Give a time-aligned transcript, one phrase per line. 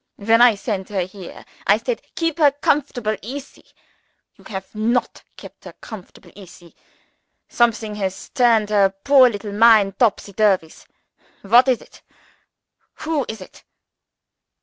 [0.15, 3.67] "When I sent her here, I said 'Keep her comfortable easy.'
[4.35, 6.75] You have not kept her comfortable easy.
[7.47, 10.87] Something has turned her poor little mind topsy turvies.
[11.43, 12.01] What is it?
[13.01, 13.63] Who is it?"